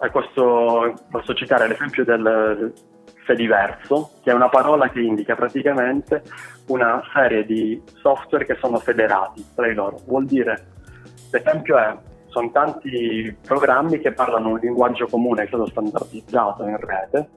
E 0.00 0.10
questo 0.10 0.94
posso 1.10 1.32
citare 1.32 1.68
l'esempio 1.68 2.04
del 2.04 2.72
Fediverso, 3.24 4.18
che 4.22 4.30
è 4.30 4.34
una 4.34 4.48
parola 4.48 4.90
che 4.90 5.00
indica 5.00 5.34
praticamente 5.34 6.22
una 6.66 7.02
serie 7.12 7.44
di 7.44 7.80
software 8.00 8.44
che 8.44 8.56
sono 8.60 8.78
federati 8.78 9.44
tra 9.54 9.66
di 9.66 9.74
loro. 9.74 10.00
Vuol 10.06 10.26
dire, 10.26 10.66
l'esempio 11.30 11.78
è, 11.78 11.96
sono 12.26 12.50
tanti 12.50 13.36
programmi 13.46 14.00
che 14.00 14.12
parlano 14.12 14.50
un 14.50 14.58
linguaggio 14.58 15.06
comune 15.06 15.42
che 15.42 15.48
stato 15.48 15.66
standardizzato 15.66 16.64
in 16.64 16.78
rete, 16.78 17.28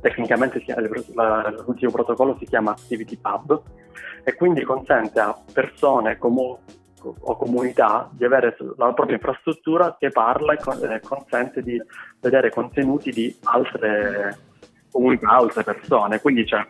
tecnicamente 0.00 0.62
la- 1.14 1.54
l'ultimo 1.66 1.90
protocollo 1.90 2.36
si 2.38 2.46
chiama 2.46 2.72
ActivityPub 2.72 3.62
e 4.24 4.34
quindi 4.34 4.62
consente 4.62 5.20
a 5.20 5.36
persone 5.52 6.18
comu- 6.18 6.58
o 7.02 7.36
comunità 7.36 8.08
di 8.12 8.24
avere 8.24 8.56
la 8.76 8.92
propria 8.92 9.16
infrastruttura 9.16 9.96
che 9.98 10.10
parla 10.10 10.52
e 10.54 11.00
consente 11.00 11.62
di 11.62 11.80
vedere 12.20 12.50
contenuti 12.50 13.10
di 13.10 13.36
altre 13.44 14.50
comunità, 14.92 15.30
altre 15.30 15.64
persone. 15.64 16.20
Quindi 16.20 16.44
c'è 16.44 16.64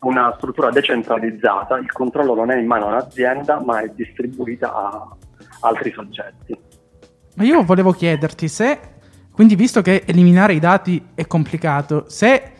una 0.00 0.32
struttura 0.36 0.70
decentralizzata, 0.70 1.78
il 1.78 1.90
controllo 1.90 2.34
non 2.34 2.50
è 2.50 2.56
in 2.56 2.66
mano 2.66 2.86
a 2.86 2.88
un'azienda 2.88 3.60
ma 3.64 3.80
è 3.80 3.88
distribuita 3.88 4.72
a 4.72 5.16
altri 5.60 5.90
soggetti. 5.92 6.56
Ma 7.34 7.44
io 7.44 7.62
volevo 7.64 7.92
chiederti 7.92 8.46
se, 8.46 8.78
quindi 9.32 9.56
visto 9.56 9.80
che 9.80 10.04
eliminare 10.06 10.52
i 10.52 10.60
dati 10.60 11.02
è 11.14 11.26
complicato, 11.26 12.04
se 12.08 12.52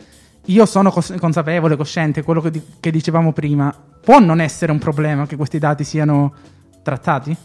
io 0.45 0.65
sono 0.65 0.89
cos- 0.89 1.15
consapevole, 1.19 1.75
cosciente, 1.75 2.23
quello 2.23 2.41
che, 2.41 2.51
di- 2.51 2.63
che 2.79 2.91
dicevamo 2.91 3.31
prima, 3.31 3.73
può 4.01 4.19
non 4.19 4.41
essere 4.41 4.71
un 4.71 4.79
problema 4.79 5.25
che 5.27 5.35
questi 5.35 5.59
dati 5.59 5.83
siano 5.83 6.33
trattati? 6.81 7.35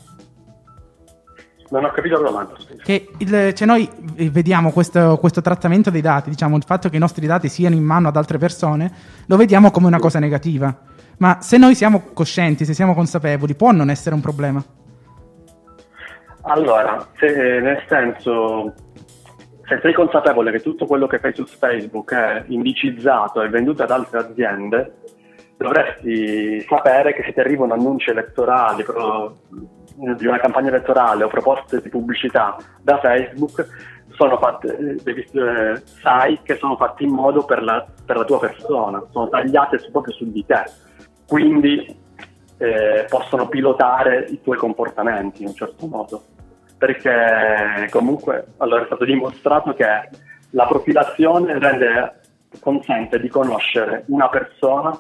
Non 1.71 1.85
ho 1.85 1.91
capito 1.91 2.21
la 2.21 2.29
domanda. 2.31 2.55
Che 2.83 3.09
il- 3.19 3.53
cioè 3.55 3.67
noi 3.67 3.89
eh, 4.17 4.31
vediamo 4.31 4.71
questo, 4.73 5.19
questo 5.19 5.41
trattamento 5.43 5.91
dei 5.91 6.01
dati, 6.01 6.31
diciamo 6.31 6.57
il 6.57 6.65
fatto 6.65 6.89
che 6.89 6.97
i 6.97 7.01
nostri 7.01 7.27
dati 7.27 7.49
siano 7.49 7.75
in 7.75 7.83
mano 7.85 8.09
ad 8.09 8.17
altre 8.17 8.39
persone, 8.39 8.91
lo 9.27 9.37
vediamo 9.37 9.71
come 9.71 9.87
una 9.87 9.99
cosa 9.99 10.19
negativa. 10.19 10.75
Ma 11.19 11.39
se 11.41 11.59
noi 11.59 11.75
siamo 11.75 12.05
coscienti, 12.15 12.65
se 12.65 12.73
siamo 12.75 12.95
consapevoli, 12.95 13.55
può 13.55 13.71
non 13.73 13.91
essere 13.91 14.15
un 14.15 14.21
problema? 14.21 14.63
Allora, 16.43 17.07
se, 17.19 17.27
nel 17.61 17.83
senso, 17.89 18.73
se 19.67 19.79
sei 19.83 19.93
consapevole 19.93 20.51
che 20.53 20.61
tutto 20.61 20.87
quello 20.87 21.07
che 21.07 21.19
fai 21.19 21.35
su 21.35 21.45
Facebook 21.45 22.15
è 22.15 22.45
indicizzato 22.47 23.43
e 23.43 23.49
venduto 23.51 23.83
ad 23.83 23.91
altre 23.91 24.21
aziende, 24.21 24.95
dovresti 25.59 26.65
sapere 26.67 27.13
che 27.13 27.25
se 27.25 27.33
ti 27.35 27.41
arrivano 27.41 27.75
annunci 27.75 28.11
elettorali 28.11 28.85
pro- 28.85 29.39
di 30.17 30.27
una 30.27 30.39
campagna 30.39 30.69
elettorale 30.69 31.25
o 31.25 31.29
proposte 31.29 31.81
di 31.81 31.89
pubblicità 31.89 32.57
da 32.81 32.99
Facebook, 32.99 33.67
sono 34.11 34.37
fatte, 34.39 34.77
eh, 34.77 35.29
eh, 35.33 35.83
sai 36.01 36.41
che 36.43 36.57
sono 36.57 36.77
fatte 36.77 37.05
in 37.05 37.11
modo 37.11 37.45
per 37.45 37.63
la, 37.63 37.87
per 38.05 38.17
la 38.17 38.25
tua 38.25 38.39
persona, 38.39 39.03
sono 39.11 39.29
tagliate 39.29 39.79
su- 39.79 39.91
proprio 39.91 40.15
su 40.15 40.31
di 40.31 40.45
te. 40.45 40.65
Quindi 41.27 41.97
eh, 42.59 43.07
possono 43.09 43.49
pilotare 43.49 44.27
i 44.29 44.41
tuoi 44.43 44.57
comportamenti 44.57 45.43
in 45.43 45.49
un 45.49 45.55
certo 45.55 45.87
modo. 45.87 46.23
Perché 46.77 47.89
comunque 47.91 48.55
allora 48.59 48.83
è 48.83 48.87
stato 48.87 49.05
dimostrato 49.05 49.75
che 49.75 50.09
la 50.51 50.67
profilazione 50.67 51.59
rende, 51.59 52.21
consente 52.61 53.19
di 53.19 53.29
conoscere 53.29 54.05
una 54.09 54.29
persona 54.29 54.97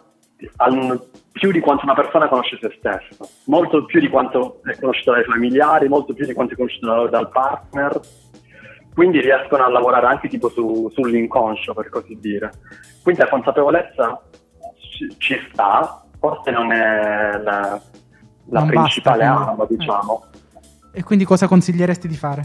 più 1.32 1.50
di 1.50 1.60
quanto 1.60 1.84
una 1.84 1.94
persona 1.94 2.28
conosce 2.28 2.58
se 2.60 2.74
stessa, 2.78 3.24
molto 3.46 3.84
più 3.84 4.00
di 4.00 4.08
quanto 4.08 4.60
è 4.64 4.78
conosciuta 4.78 5.12
dai 5.12 5.24
familiari, 5.24 5.88
molto 5.88 6.14
più 6.14 6.26
di 6.26 6.34
quanto 6.34 6.54
è 6.54 6.56
conosciuta 6.56 7.06
dal 7.06 7.30
partner. 7.30 8.00
Quindi 8.94 9.20
riescono 9.20 9.64
a 9.64 9.68
lavorare 9.68 10.06
anche 10.06 10.28
tipo 10.28 10.48
su- 10.48 10.90
sull'inconscio, 10.92 11.72
per 11.72 11.88
così 11.88 12.18
dire. 12.20 12.50
Quindi 13.02 13.20
la 13.20 13.28
consapevolezza 13.28 14.20
ci, 14.80 15.14
ci 15.18 15.36
sta, 15.52 16.04
forse 16.18 16.50
non 16.50 16.72
è 16.72 17.38
la, 17.40 17.80
la 18.46 18.60
Non 18.60 18.66
principale 18.66 19.24
basta, 19.24 19.50
arma, 19.50 19.66
diciamo. 19.68 20.24
E 20.92 21.02
quindi 21.04 21.24
cosa 21.24 21.46
consiglieresti 21.46 22.08
di 22.08 22.16
fare? 22.16 22.44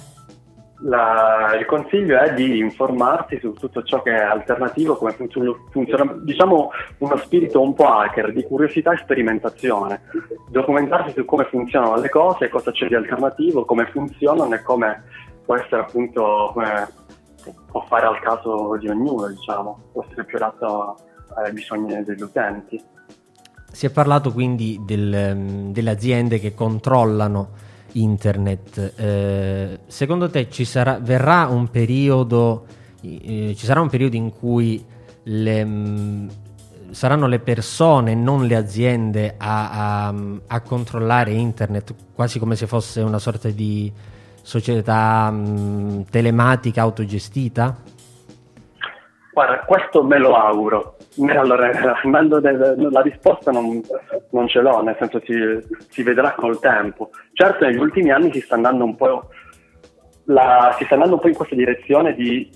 La- 0.79 1.55
il 1.57 1.65
consiglio 1.65 2.19
è 2.19 2.33
di 2.33 2.57
informarsi 2.57 3.39
su 3.39 3.53
tutto 3.53 3.83
ciò 3.83 4.01
che 4.01 4.11
è 4.11 4.21
alternativo, 4.21 4.97
come 4.97 5.15
funziona, 5.71 6.13
diciamo 6.21 6.71
uno 6.97 7.17
spirito 7.17 7.61
un 7.61 7.73
po' 7.73 7.87
hacker 7.87 8.33
di 8.33 8.43
curiosità 8.43 8.91
e 8.91 8.97
sperimentazione, 8.97 10.01
documentarsi 10.49 11.13
su 11.13 11.25
come 11.25 11.45
funzionano 11.45 12.01
le 12.01 12.09
cose, 12.09 12.49
cosa 12.49 12.71
c'è 12.71 12.87
di 12.87 12.95
alternativo, 12.95 13.65
come 13.65 13.85
funzionano 13.85 14.53
e 14.53 14.61
come 14.61 15.03
può 15.45 15.55
essere 15.55 15.81
appunto, 15.81 16.51
come 16.53 16.89
può 17.71 17.81
fare 17.87 18.05
al 18.05 18.19
caso 18.19 18.75
di 18.77 18.87
ognuno, 18.89 19.27
diciamo, 19.27 19.89
può 19.91 20.03
essere 20.03 20.25
più 20.25 20.37
adatto 20.37 20.97
ai 21.35 21.51
bisogni 21.53 22.03
degli 22.03 22.21
utenti. 22.21 22.81
Si 23.71 23.85
è 23.85 23.89
parlato 23.89 24.31
quindi 24.31 24.81
del, 24.85 25.71
delle 25.71 25.89
aziende 25.89 26.39
che 26.39 26.53
controllano 26.53 27.71
internet. 27.93 28.93
Eh, 28.97 29.79
secondo 29.87 30.29
te 30.29 30.49
ci 30.49 30.65
sarà, 30.65 30.97
verrà 31.01 31.47
un 31.47 31.69
periodo, 31.69 32.65
eh, 33.01 33.53
ci 33.55 33.65
sarà 33.65 33.81
un 33.81 33.89
periodo 33.89 34.15
in 34.15 34.31
cui 34.31 34.83
le, 35.23 35.63
mh, 35.63 36.29
saranno 36.91 37.27
le 37.27 37.39
persone, 37.39 38.13
non 38.15 38.45
le 38.45 38.55
aziende, 38.55 39.35
a, 39.37 40.07
a- 40.07 40.13
a 40.47 40.61
controllare 40.61 41.31
internet, 41.31 41.93
quasi 42.13 42.39
come 42.39 42.55
se 42.55 42.67
fosse 42.67 43.01
una 43.01 43.19
sorta 43.19 43.49
di 43.49 43.91
società 44.41 45.31
mh, 45.31 46.05
telematica 46.09 46.81
autogestita? 46.81 47.77
Guarda, 49.33 49.59
questo 49.65 50.03
me 50.03 50.19
lo 50.19 50.35
auguro. 50.35 50.97
Eh, 51.15 51.37
Allora, 51.37 51.69
andando 52.03 52.39
nel- 52.39 52.87
la 52.89 53.01
risposta 53.01 53.51
non, 53.51 53.81
non 54.31 54.47
ce 54.47 54.61
l'ho, 54.61 54.81
nel 54.81 54.95
senso 54.97 55.21
si, 55.23 55.35
si 55.89 56.01
vedrà 56.03 56.33
col 56.33 56.59
tempo. 56.59 57.09
Certo, 57.33 57.65
negli 57.65 57.77
ultimi 57.77 58.11
anni 58.11 58.31
si 58.31 58.39
sta 58.41 58.55
andando 58.55 58.83
un 58.83 58.95
po', 58.95 59.29
la- 60.25 60.75
sta 60.79 60.93
andando 60.95 61.15
un 61.15 61.19
po' 61.21 61.27
in 61.27 61.35
questa 61.35 61.55
direzione 61.55 62.13
di 62.15 62.49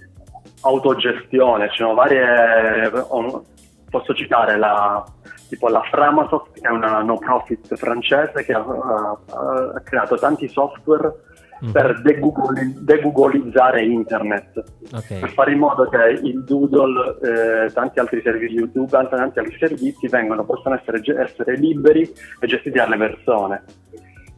autogestione. 0.62 1.70
Ci 1.70 1.78
sono 1.78 1.94
varie, 1.94 2.88
ho- 3.10 3.44
posso 3.90 4.14
citare 4.14 4.58
la, 4.58 5.04
tipo 5.50 5.68
la 5.70 5.82
Framasoft, 5.82 6.60
che 6.60 6.68
è 6.68 6.72
una 6.72 7.02
no 7.02 7.18
profit 7.18 7.76
francese 7.76 8.44
che 8.44 8.54
ha, 8.54 8.60
ha- 8.66 9.72
ha 9.76 9.82
creato 9.84 10.16
tanti 10.18 10.48
software 10.50 11.14
mm. 11.66 11.72
per 11.72 12.02
degooglizzare 12.02 13.84
internet, 13.84 14.64
okay. 14.94 15.20
per 15.20 15.30
fare 15.32 15.52
in 15.52 15.60
modo 15.60 15.88
che 15.90 16.20
il 16.24 16.44
Doodle, 16.44 17.18
eh, 17.22 17.72
tanti 17.72 18.00
altri 18.00 18.22
servizi 18.22 18.56
YouTube, 18.56 18.90
tanti, 18.90 19.16
tanti 19.16 19.40
altri 19.40 19.58
servizi 19.58 20.08
vengano, 20.08 20.46
possano 20.46 20.76
essere, 20.76 21.02
essere 21.22 21.56
liberi 21.56 22.02
e 22.40 22.48
gestiti 22.48 22.78
dalle 22.78 22.98
persone. 22.98 23.64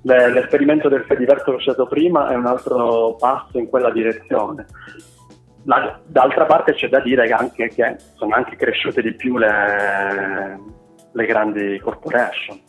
Le, 0.01 0.31
l'esperimento 0.31 0.87
del 0.87 1.03
Fediverso 1.03 1.43
che 1.43 1.51
ho 1.51 1.59
citato 1.59 1.85
prima 1.87 2.29
è 2.29 2.35
un 2.35 2.45
altro 2.45 3.15
passo 3.19 3.57
in 3.57 3.67
quella 3.67 3.91
direzione. 3.91 4.65
La, 5.65 5.99
d'altra 6.05 6.45
parte 6.45 6.73
c'è 6.73 6.87
da 6.87 7.01
dire 7.01 7.27
che, 7.27 7.33
anche, 7.33 7.67
che 7.67 7.95
sono 8.15 8.33
anche 8.33 8.55
cresciute 8.55 9.01
di 9.01 9.13
più 9.13 9.37
le, 9.37 10.57
le 11.11 11.25
grandi 11.25 11.79
corporation. 11.79 12.59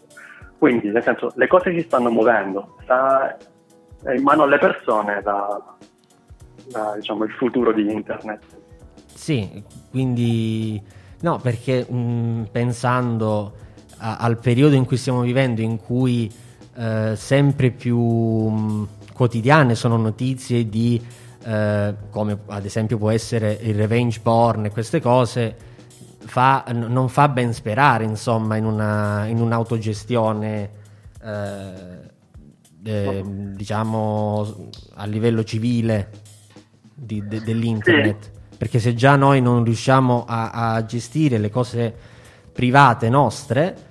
Quindi, 0.59 0.90
nel 0.90 1.02
senso, 1.02 1.33
le 1.37 1.47
cose 1.47 1.73
si 1.73 1.80
stanno 1.80 2.11
muovendo, 2.11 2.76
sta 2.83 3.35
in 4.14 4.23
mano 4.23 4.45
alle 4.45 4.59
persone 4.59 5.21
la, 5.23 5.62
la, 6.73 6.92
diciamo, 6.97 7.25
il 7.25 7.33
futuro 7.33 7.73
di 7.73 7.90
internet. 7.90 8.42
Sì, 9.12 9.62
quindi 9.90 10.83
no, 11.21 11.38
perché 11.38 11.85
mh, 11.85 12.49
pensando 12.50 13.52
a, 13.99 14.16
al 14.16 14.38
periodo 14.38 14.75
in 14.75 14.85
cui 14.85 14.97
stiamo 14.97 15.21
vivendo, 15.21 15.61
in 15.61 15.78
cui 15.78 16.30
eh, 16.76 17.14
sempre 17.16 17.71
più 17.71 17.99
mh, 17.99 18.88
quotidiane 19.12 19.75
sono 19.75 19.97
notizie 19.97 20.69
di 20.69 21.00
eh, 21.42 21.95
come 22.11 22.38
ad 22.49 22.64
esempio 22.64 22.99
può 22.99 23.11
essere 23.11 23.59
il 23.62 23.75
revenge 23.75 24.21
porn 24.23 24.66
e 24.66 24.71
queste 24.71 25.00
cose, 25.00 25.57
fa, 26.19 26.64
n- 26.69 26.87
non 26.88 27.09
fa 27.09 27.28
ben 27.28 27.52
sperare 27.52 28.04
insomma 28.04 28.57
in, 28.57 28.64
una, 28.64 29.26
in 29.26 29.40
un'autogestione 29.40 30.71
eh, 31.23 32.19
eh, 32.84 33.22
diciamo 33.25 34.70
a 34.94 35.04
livello 35.06 35.44
civile 35.44 36.10
di, 36.94 37.26
de, 37.26 37.42
dell'internet. 37.42 38.22
Sì. 38.22 38.38
Perché 38.56 38.78
se 38.78 38.94
già 38.94 39.16
noi 39.16 39.40
non 39.40 39.64
riusciamo 39.64 40.25
a, 40.26 40.50
a 40.50 40.84
gestire 40.84 41.38
le 41.38 41.50
cose 41.50 41.94
private 42.52 43.08
nostre, 43.08 43.88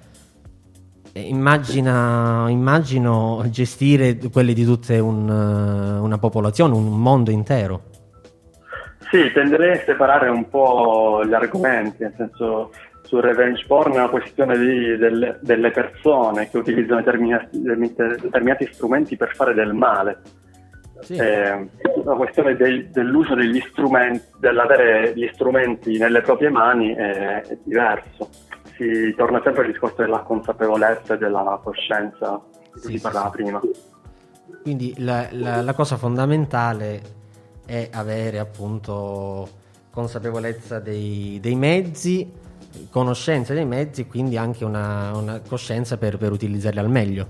eh, 1.11 1.21
Immagina, 1.21 2.45
immagino 2.49 3.43
gestire 3.49 4.17
quelle 4.31 4.53
di 4.53 4.63
tutta 4.63 5.01
un, 5.01 5.27
una 5.29 6.17
popolazione, 6.17 6.75
un 6.75 7.01
mondo 7.01 7.31
intero. 7.31 7.83
Sì, 9.09 9.31
tenderei 9.33 9.79
a 9.79 9.81
separare 9.85 10.29
un 10.29 10.47
po' 10.49 11.23
gli 11.25 11.33
argomenti, 11.33 12.03
nel 12.03 12.13
senso 12.15 12.71
sul 13.09 13.21
revenge 13.21 13.65
porn 13.65 13.93
è 13.93 13.95
una 13.95 14.09
questione 14.09 14.55
di, 14.55 14.95
delle, 14.97 15.39
delle, 15.41 15.71
persone 15.71 16.47
che 16.47 16.59
utilizzano 16.59 16.99
determinati, 16.99 17.59
determinati, 17.59 18.69
strumenti 18.71 19.17
per 19.17 19.33
fare 19.33 19.55
del 19.55 19.73
male. 19.73 20.21
Sì. 20.99 21.15
È 21.15 21.59
una 22.03 22.15
questione 22.15 22.55
dei, 22.55 22.91
dell'uso 22.91 23.33
degli 23.33 23.59
strumenti, 23.61 24.27
dell'avere 24.37 25.13
gli 25.15 25.27
strumenti 25.33 25.97
nelle 25.97 26.21
proprie 26.21 26.49
mani 26.49 26.93
è, 26.93 27.41
è 27.41 27.57
diverso. 27.63 28.29
Si 28.75 29.15
torna 29.17 29.41
sempre 29.43 29.63
al 29.63 29.71
discorso 29.71 30.03
della 30.03 30.19
consapevolezza 30.19 31.15
e 31.15 31.17
della 31.17 31.59
coscienza 31.63 32.39
di 32.51 32.79
cui 32.79 32.91
sì, 32.91 32.97
si 32.97 33.01
parlava 33.01 33.31
sì. 33.31 33.41
prima. 33.41 33.59
Quindi 34.61 34.93
la, 34.99 35.27
la, 35.31 35.63
la 35.63 35.73
cosa 35.73 35.97
fondamentale 35.97 37.01
è 37.65 37.89
avere 37.91 38.37
appunto 38.37 39.49
consapevolezza 39.89 40.79
dei, 40.79 41.39
dei 41.41 41.55
mezzi 41.55 42.47
conoscenza 42.89 43.53
dei 43.53 43.65
mezzi 43.65 44.01
e 44.01 44.07
quindi 44.07 44.37
anche 44.37 44.65
una, 44.65 45.15
una 45.15 45.39
coscienza 45.39 45.97
per, 45.97 46.17
per, 46.17 46.31
utilizzarli 46.31 46.79
al 46.79 46.89
meglio. 46.89 47.27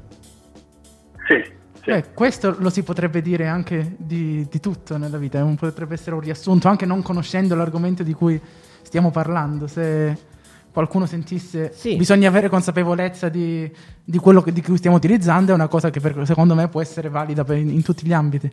Sì. 1.28 1.44
sì. 1.82 1.90
Eh, 1.90 2.14
questo 2.14 2.56
lo 2.60 2.70
si 2.70 2.84
potrebbe 2.84 3.22
dire 3.22 3.48
anche 3.48 3.96
di, 3.98 4.48
di 4.50 4.60
tutto 4.60 4.98
nella 4.98 5.18
vita, 5.18 5.44
un, 5.44 5.56
potrebbe 5.56 5.94
essere 5.94 6.16
un 6.16 6.22
riassunto, 6.22 6.68
anche 6.68 6.86
non 6.86 7.02
conoscendo 7.02 7.56
l'argomento 7.56 8.04
di 8.04 8.14
cui 8.14 8.40
stiamo 8.82 9.12
parlando. 9.12 9.68
Se 9.68 10.28
qualcuno 10.72 11.06
sentisse 11.06 11.72
sì. 11.74 11.96
bisogna 11.96 12.30
avere 12.30 12.48
consapevolezza 12.48 13.28
di, 13.28 13.70
di 14.04 14.18
quello 14.18 14.42
che, 14.42 14.52
di 14.54 14.62
cui 14.62 14.78
stiamo 14.78 14.98
utilizzando, 14.98 15.52
è 15.52 15.56
una 15.56 15.68
cosa 15.68 15.90
che 15.90 16.00
per, 16.00 16.26
secondo 16.26 16.56
me 16.56 16.68
può 16.68 16.82
essere 16.82 17.10
valida 17.10 17.44
per, 17.44 17.58
in, 17.58 17.70
in, 17.70 17.82
tutti 17.84 18.06
gli 18.06 18.14
ambiti. 18.14 18.52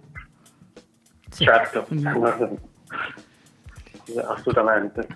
Sì. 1.31 1.45
Certo, 1.45 1.83
Quindi... 1.85 2.07
assolutamente. 4.27 5.07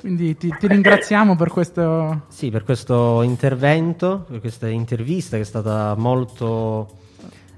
Quindi 0.00 0.36
ti, 0.36 0.54
ti, 0.58 0.66
ringraziamo 0.68 1.34
per 1.34 1.50
questo... 1.50 2.26
Sì, 2.28 2.50
per 2.50 2.64
questo 2.64 3.22
intervento, 3.22 4.24
per 4.28 4.40
questa 4.40 4.68
intervista 4.68 5.36
che 5.36 5.42
è 5.42 5.46
stata 5.46 5.94
molto, 5.96 6.88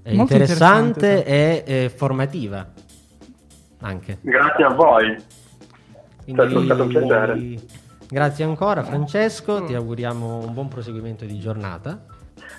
eh, 0.02 0.14
molto 0.14 0.32
interessante, 0.32 1.06
interessante 1.06 1.24
e 1.24 1.64
eh, 1.66 1.88
formativa 1.90 2.66
anche. 3.82 4.18
Grazie 4.20 4.64
a 4.64 4.68
voi. 4.70 5.16
Quindi, 6.24 6.42
è 6.42 6.64
stato 6.64 6.82
un 6.82 6.88
piacere. 6.88 7.60
Grazie 8.08 8.44
ancora 8.44 8.82
Francesco, 8.82 9.62
ti 9.64 9.74
auguriamo 9.74 10.38
un 10.44 10.52
buon 10.52 10.68
proseguimento 10.68 11.24
di 11.24 11.38
giornata. 11.38 12.04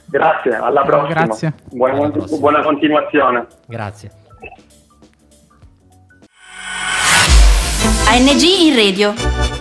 Grazie, 0.05 0.55
alla 0.55 0.83
prossima. 0.83 1.23
Grazie. 1.23 1.53
Buona, 1.71 1.93
alla 1.97 2.09
prossima. 2.09 2.39
buona 2.39 2.61
continuazione. 2.63 3.47
Grazie. 3.67 4.11
ANG 8.07 8.41
in 8.41 8.75
radio 8.75 9.60